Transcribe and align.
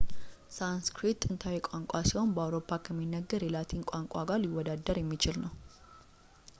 ሳንስክሪት 0.53 1.19
ጥንታዊ 1.25 1.57
ቋንቋ 1.67 1.91
ሲሆን 2.09 2.31
በአውሮፓ 2.35 2.71
ከሚነገር 2.85 3.41
የላቲን 3.45 3.85
ቋንቋ 3.91 4.13
ጋር 4.31 4.41
ሊወዳደር 4.45 4.99
የሚችል 5.01 5.37
ነው 5.45 5.53